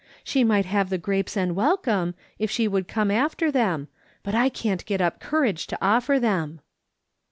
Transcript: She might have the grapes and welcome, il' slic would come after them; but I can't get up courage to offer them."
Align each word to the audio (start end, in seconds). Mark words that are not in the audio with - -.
She 0.23 0.43
might 0.43 0.65
have 0.65 0.89
the 0.89 0.97
grapes 0.97 1.37
and 1.37 1.55
welcome, 1.55 2.15
il' 2.39 2.47
slic 2.47 2.71
would 2.71 2.87
come 2.87 3.11
after 3.11 3.51
them; 3.51 3.87
but 4.23 4.33
I 4.33 4.49
can't 4.49 4.83
get 4.87 4.99
up 4.99 5.19
courage 5.19 5.67
to 5.67 5.77
offer 5.79 6.19
them." 6.19 6.59